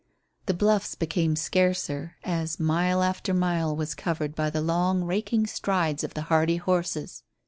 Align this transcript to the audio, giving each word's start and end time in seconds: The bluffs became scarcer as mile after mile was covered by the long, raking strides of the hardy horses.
The 0.47 0.55
bluffs 0.55 0.95
became 0.95 1.35
scarcer 1.35 2.15
as 2.23 2.59
mile 2.59 3.03
after 3.03 3.35
mile 3.35 3.75
was 3.75 3.93
covered 3.93 4.33
by 4.33 4.49
the 4.49 4.59
long, 4.59 5.03
raking 5.03 5.45
strides 5.45 6.03
of 6.03 6.15
the 6.15 6.23
hardy 6.23 6.57
horses. 6.57 7.21